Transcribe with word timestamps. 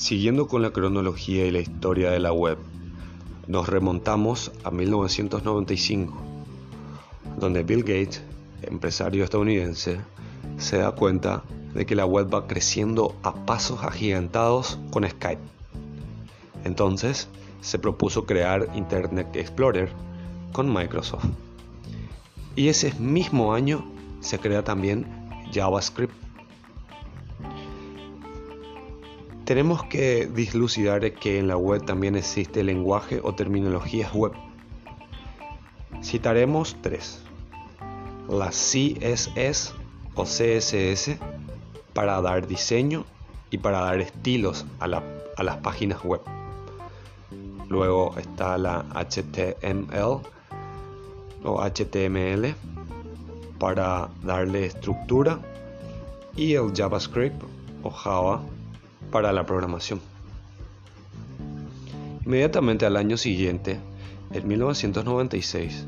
Siguiendo 0.00 0.48
con 0.48 0.62
la 0.62 0.70
cronología 0.70 1.44
y 1.44 1.50
la 1.50 1.60
historia 1.60 2.10
de 2.10 2.20
la 2.20 2.32
web, 2.32 2.56
nos 3.46 3.68
remontamos 3.68 4.50
a 4.64 4.70
1995, 4.70 6.16
donde 7.38 7.62
Bill 7.64 7.82
Gates, 7.82 8.22
empresario 8.62 9.22
estadounidense, 9.22 10.00
se 10.56 10.78
da 10.78 10.92
cuenta 10.92 11.42
de 11.74 11.84
que 11.84 11.94
la 11.94 12.06
web 12.06 12.32
va 12.32 12.46
creciendo 12.46 13.14
a 13.22 13.44
pasos 13.44 13.84
agigantados 13.84 14.78
con 14.90 15.06
Skype. 15.06 15.42
Entonces, 16.64 17.28
se 17.60 17.78
propuso 17.78 18.24
crear 18.24 18.70
Internet 18.74 19.36
Explorer 19.36 19.92
con 20.52 20.72
Microsoft. 20.72 21.26
Y 22.56 22.68
ese 22.68 22.94
mismo 22.94 23.52
año 23.52 23.84
se 24.20 24.38
crea 24.38 24.64
también 24.64 25.04
JavaScript 25.52 26.14
Tenemos 29.50 29.82
que 29.82 30.28
dislucidar 30.28 31.12
que 31.14 31.40
en 31.40 31.48
la 31.48 31.56
web 31.56 31.84
también 31.84 32.14
existe 32.14 32.62
lenguaje 32.62 33.18
o 33.20 33.34
terminologías 33.34 34.14
web. 34.14 34.30
Citaremos 36.04 36.76
tres. 36.82 37.20
La 38.28 38.50
CSS 38.50 39.74
o 40.14 40.22
CSS 40.22 41.18
para 41.92 42.20
dar 42.20 42.46
diseño 42.46 43.04
y 43.50 43.58
para 43.58 43.80
dar 43.80 43.98
estilos 43.98 44.66
a, 44.78 44.84
a 44.84 45.42
las 45.42 45.56
páginas 45.56 46.04
web. 46.04 46.20
Luego 47.68 48.16
está 48.18 48.56
la 48.56 48.84
HTML 48.94 50.20
o 51.42 51.60
HTML 51.60 52.54
para 53.58 54.10
darle 54.22 54.66
estructura 54.66 55.40
y 56.36 56.54
el 56.54 56.72
JavaScript 56.72 57.42
o 57.82 57.90
Java 57.90 58.40
para 59.10 59.32
la 59.32 59.44
programación. 59.44 60.00
Inmediatamente 62.24 62.86
al 62.86 62.96
año 62.96 63.16
siguiente, 63.16 63.80
en 64.32 64.46
1996, 64.46 65.86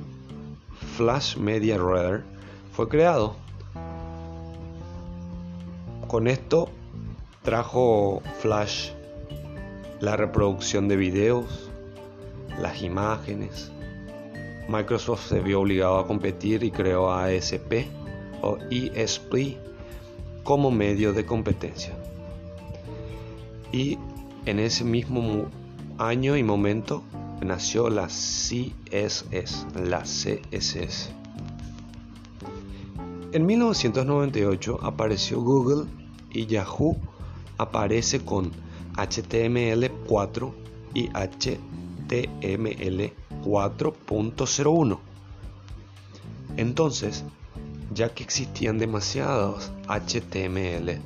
Flash 0.97 1.37
Media 1.37 1.78
Reader 1.78 2.25
fue 2.73 2.89
creado. 2.89 3.37
Con 6.09 6.27
esto 6.27 6.69
trajo 7.43 8.23
Flash 8.41 8.91
la 10.00 10.17
reproducción 10.17 10.89
de 10.89 10.97
videos, 10.97 11.70
las 12.61 12.83
imágenes. 12.83 13.70
Microsoft 14.69 15.28
se 15.28 15.41
vio 15.41 15.61
obligado 15.61 15.98
a 15.98 16.06
competir 16.06 16.65
y 16.65 16.70
creó 16.70 17.12
ASP 17.12 17.87
o 18.43 18.59
ESP 18.70 19.56
como 20.43 20.70
medio 20.70 21.12
de 21.12 21.25
competencia 21.25 22.02
y 23.73 23.98
en 24.47 24.59
ese 24.59 24.84
mismo 24.84 25.47
año 25.98 26.37
y 26.37 26.42
momento 26.42 27.03
nació 27.41 27.91
la 27.91 28.06
CSS, 28.06 29.67
la 29.75 30.03
CSS. 30.03 31.11
En 33.33 33.47
1998 33.47 34.78
apareció 34.83 35.41
Google 35.41 35.91
y 36.31 36.47
Yahoo 36.47 36.97
aparece 37.59 38.25
con 38.25 38.53
HTML4 38.95 40.53
y 40.95 41.09
HTML 41.09 43.12
4.01. 43.43 44.98
Entonces, 46.59 47.25
ya 47.95 48.11
que 48.11 48.23
existían 48.23 48.78
demasiados 48.78 49.73
HTML, 49.89 51.00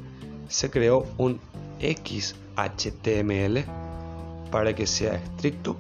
se 0.49 0.71
creó 0.71 1.07
un 1.19 1.41
XHTML 1.81 3.65
para 4.51 4.75
que 4.75 4.87
sea 4.87 5.15
estricto 5.15 5.77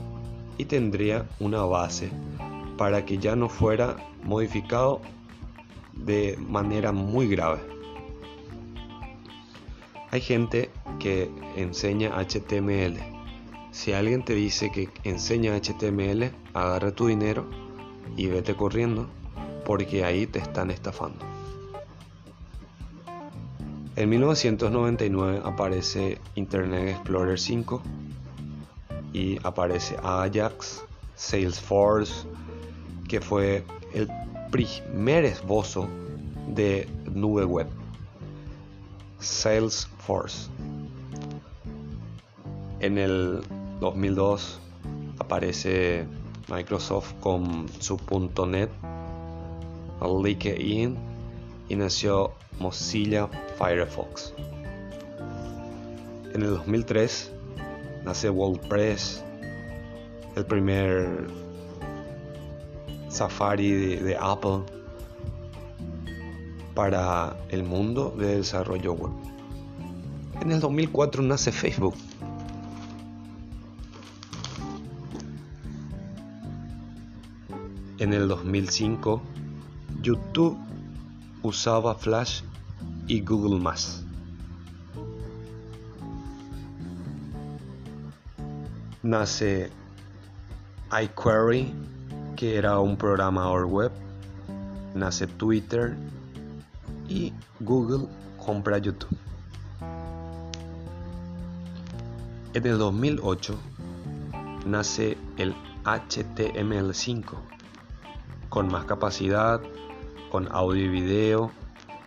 y 0.59 0.65
tendría 0.65 1.27
una 1.41 1.63
base 1.65 2.11
para 2.77 3.05
que 3.05 3.19
ya 3.19 3.37
no 3.37 3.49
fuera 3.49 3.97
modificado 4.23 5.01
de 5.95 6.37
manera 6.39 6.93
muy 6.93 7.29
grave. 7.29 7.61
Hay 10.11 10.21
gente 10.21 10.71
que 10.99 11.31
enseña 11.57 12.13
HTML. 12.17 12.97
Si 13.71 13.93
alguien 13.93 14.25
te 14.25 14.35
dice 14.35 14.71
que 14.71 14.89
enseña 15.05 15.55
HTML, 15.57 16.31
agarra 16.55 16.93
tu 16.93 17.07
dinero 17.07 17.47
y 18.17 18.27
vete 18.27 18.55
corriendo 18.55 19.09
porque 19.65 20.05
ahí 20.05 20.27
te 20.27 20.39
están 20.39 20.71
estafando. 20.71 21.36
En 23.97 24.11
1999 24.11 25.41
aparece 25.43 26.19
Internet 26.35 26.91
Explorer 26.91 27.39
5 27.39 27.81
y 29.15 29.39
aparece 29.43 29.97
Ajax, 30.03 30.85
Salesforce, 31.15 32.27
que 33.09 33.23
fue 33.23 33.65
el 33.95 34.07
primer 34.51 35.25
esbozo 35.25 35.89
de 36.47 36.87
nube 37.11 37.47
web. 37.47 37.69
Salesforce. 39.19 40.51
En 42.81 42.99
el 42.99 43.41
2002 43.81 44.61
aparece 45.19 46.05
Microsoft 46.49 47.15
con 47.21 47.67
su 47.81 47.99
.NET, 48.47 48.71
LinkedIn 50.03 51.16
y 51.69 51.77
nació 51.77 52.33
Mozilla 52.59 53.29
Firefox. 53.59 54.33
En 56.35 56.43
el 56.43 56.51
2003 56.51 57.33
nace 58.05 58.31
WordPress, 58.31 59.25
el 60.37 60.45
primer 60.47 61.27
Safari 63.09 63.97
de, 63.97 64.17
Apple 64.21 64.61
para 66.75 67.37
el 67.49 67.65
mundo 67.65 68.15
de 68.19 68.37
desarrollo 68.37 68.93
web. 68.93 69.13
En 70.43 70.53
el 70.53 70.61
2004 70.61 71.23
nace 71.23 71.51
Facebook. 71.51 71.95
En 77.99 78.13
el 78.13 78.29
2005 78.29 79.23
YouTube 80.03 80.59
usaba 81.43 81.95
Flash 81.95 82.43
y 83.07 83.21
Google 83.21 83.61
Nace 89.03 89.71
iQuery, 90.91 91.73
que 92.37 92.57
era 92.57 92.81
un 92.81 92.97
programador 92.97 93.67
web. 93.67 93.93
Nace 94.95 95.27
Twitter 95.27 95.97
y 97.09 97.33
Google 97.61 98.09
compra 98.45 98.79
YouTube. 98.79 99.17
En 102.55 102.67
el 102.67 102.79
2008 102.79 103.55
nace 104.67 105.19
el 105.37 105.55
HTML5 105.85 107.25
con 108.49 108.69
más 108.69 108.87
capacidad, 108.87 109.61
con 110.31 110.49
audio 110.53 110.85
y 110.85 110.89
video, 110.89 111.51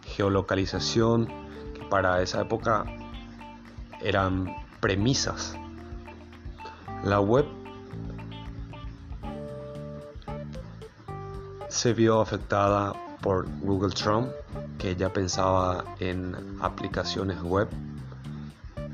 geolocalización, 0.05 1.27
que 1.73 1.83
para 1.89 2.21
esa 2.21 2.41
época 2.41 2.85
eran 4.01 4.55
premisas. 4.79 5.55
La 7.03 7.19
web 7.19 7.45
se 11.69 11.93
vio 11.93 12.19
afectada 12.19 12.93
por 13.21 13.47
Google 13.61 13.93
Chrome, 13.93 14.29
que 14.77 14.95
ya 14.95 15.11
pensaba 15.11 15.85
en 15.99 16.35
aplicaciones 16.61 17.41
web. 17.41 17.69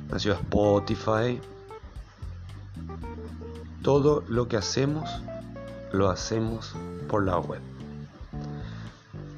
Nació 0.09 0.33
Spotify. 0.33 1.41
Todo 3.81 4.23
lo 4.27 4.47
que 4.47 4.57
hacemos 4.57 5.09
lo 5.91 6.09
hacemos 6.09 6.75
por 7.07 7.25
la 7.25 7.37
web. 7.39 7.74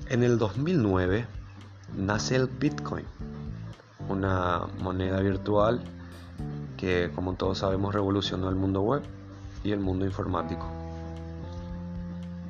En 0.09 0.23
el 0.23 0.37
2009 0.37 1.27
nace 1.97 2.37
el 2.37 2.47
Bitcoin, 2.47 3.03
una 4.07 4.61
moneda 4.79 5.19
virtual 5.19 5.81
que 6.77 7.11
como 7.13 7.33
todos 7.33 7.57
sabemos 7.57 7.93
revolucionó 7.93 8.47
el 8.47 8.55
mundo 8.55 8.81
web 8.81 9.01
y 9.65 9.73
el 9.73 9.81
mundo 9.81 10.05
informático. 10.05 10.65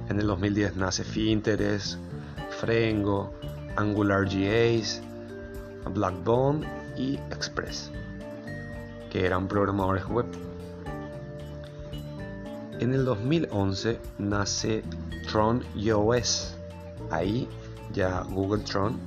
En 0.07 0.19
el 0.19 0.27
2010 0.27 0.75
nace 0.75 1.03
Finterest, 1.03 1.97
Frengo, 2.59 3.33
AngularJS, 3.75 5.01
Blackbone 5.95 6.67
y 6.95 7.15
Express, 7.31 7.91
que 9.09 9.25
eran 9.25 9.47
programadores 9.47 10.05
web. 10.05 10.27
En 12.79 12.93
el 12.93 13.03
2011 13.03 13.99
nace 14.19 14.83
Tron 15.31 15.63
iOS, 15.75 16.56
Ahí 17.11 17.47
ya 17.93 18.21
Google 18.23 18.63
Tron 18.63 18.97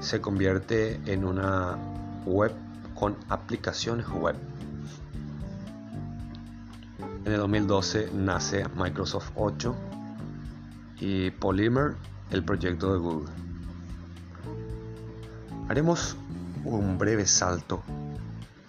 se 0.00 0.20
convierte 0.20 1.00
en 1.06 1.24
una 1.24 1.76
web 2.26 2.52
con 2.94 3.16
aplicaciones 3.28 4.08
web 4.08 4.36
En 7.24 7.32
el 7.32 7.38
2012 7.38 8.10
nace 8.14 8.64
Microsoft 8.74 9.30
8 9.36 9.76
y 10.98 11.30
Polymer, 11.30 11.94
el 12.32 12.44
proyecto 12.44 12.92
de 12.92 12.98
Google. 12.98 13.30
Haremos 15.68 16.16
un 16.64 16.98
breve 16.98 17.24
salto 17.26 17.80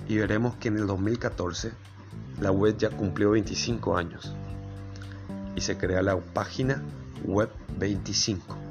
y 0.07 0.17
veremos 0.17 0.55
que 0.57 0.67
en 0.67 0.77
el 0.77 0.85
2014 0.85 1.71
la 2.41 2.51
web 2.51 2.77
ya 2.77 2.91
cumplió 2.91 3.31
25 3.31 3.97
años 3.97 4.35
y 5.55 5.61
se 5.61 5.75
crea 5.75 6.03
la 6.03 6.17
página 6.17 6.79
web 7.25 7.49
25 7.79 8.62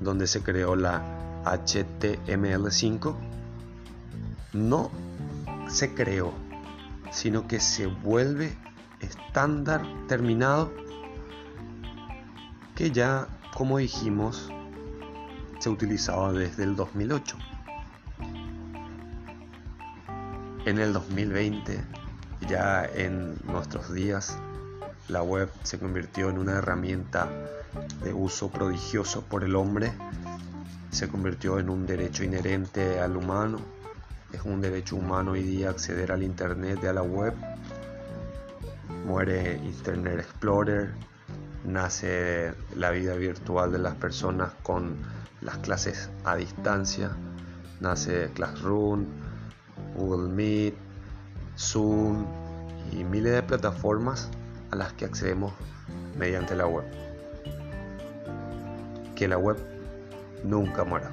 donde 0.00 0.26
se 0.26 0.42
creó 0.42 0.76
la 0.76 1.02
HTML5 1.44 3.14
no 4.52 4.90
se 5.68 5.94
creó 5.94 6.32
sino 7.10 7.46
que 7.46 7.60
se 7.60 7.86
vuelve 7.86 8.56
estándar 9.00 9.82
terminado 10.08 10.72
que 12.74 12.90
ya 12.90 13.28
como 13.54 13.78
dijimos 13.78 14.50
se 15.60 15.70
utilizaba 15.70 16.32
desde 16.32 16.64
el 16.64 16.76
2008 16.76 17.36
en 20.66 20.78
el 20.78 20.92
2020 20.92 21.80
ya 22.48 22.84
en 22.84 23.36
nuestros 23.44 23.92
días 23.92 24.38
la 25.08 25.22
web 25.22 25.50
se 25.62 25.78
convirtió 25.78 26.28
en 26.28 26.38
una 26.38 26.52
herramienta 26.52 27.30
de 28.02 28.12
uso 28.12 28.50
prodigioso 28.50 29.22
por 29.22 29.44
el 29.44 29.56
hombre, 29.56 29.92
se 30.90 31.08
convirtió 31.08 31.58
en 31.58 31.68
un 31.68 31.86
derecho 31.86 32.24
inherente 32.24 33.00
al 33.00 33.16
humano, 33.16 33.58
es 34.32 34.42
un 34.42 34.60
derecho 34.60 34.96
humano 34.96 35.32
hoy 35.32 35.42
día 35.42 35.70
acceder 35.70 36.12
al 36.12 36.22
Internet 36.22 36.80
y 36.82 36.86
a 36.86 36.92
la 36.92 37.02
web. 37.02 37.34
Muere 39.06 39.56
Internet 39.56 40.18
Explorer, 40.18 40.92
nace 41.64 42.52
la 42.74 42.90
vida 42.90 43.14
virtual 43.14 43.72
de 43.72 43.78
las 43.78 43.94
personas 43.94 44.52
con 44.62 44.96
las 45.40 45.58
clases 45.58 46.10
a 46.24 46.34
distancia, 46.36 47.10
nace 47.80 48.30
Classroom, 48.34 49.06
Google 49.96 50.28
Meet, 50.32 50.74
Zoom 51.56 52.26
y 52.92 53.04
miles 53.04 53.32
de 53.32 53.42
plataformas 53.42 54.28
a 54.70 54.76
las 54.76 54.92
que 54.94 55.04
accedemos 55.04 55.52
mediante 56.18 56.54
la 56.54 56.66
web. 56.66 56.84
Que 59.16 59.26
la 59.26 59.38
web 59.38 59.56
nunca 60.44 60.84
muera. 60.84 61.10